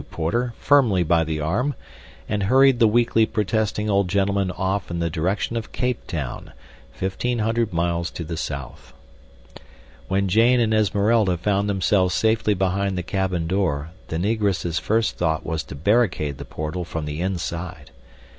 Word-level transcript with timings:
Porter 0.09 0.55
firmly 0.57 1.03
by 1.03 1.23
the 1.23 1.39
arm 1.39 1.75
and 2.27 2.41
hurried 2.41 2.79
the 2.79 2.87
weakly 2.87 3.23
protesting 3.27 3.87
old 3.87 4.07
gentleman 4.09 4.49
off 4.49 4.89
in 4.89 4.97
the 4.97 5.11
direction 5.11 5.55
of 5.55 5.71
Cape 5.71 6.07
Town, 6.07 6.53
fifteen 6.91 7.37
hundred 7.37 7.71
miles 7.71 8.09
to 8.09 8.23
the 8.23 8.35
south. 8.35 8.93
When 10.07 10.27
Jane 10.27 10.59
and 10.59 10.73
Esmeralda 10.73 11.37
found 11.37 11.69
themselves 11.69 12.15
safely 12.15 12.55
behind 12.55 12.97
the 12.97 13.03
cabin 13.03 13.45
door 13.45 13.91
the 14.07 14.17
Negress's 14.17 14.79
first 14.79 15.19
thought 15.19 15.45
was 15.45 15.61
to 15.65 15.75
barricade 15.75 16.39
the 16.39 16.45
portal 16.45 16.83
from 16.83 17.05
the 17.05 17.21
inside. 17.21 17.91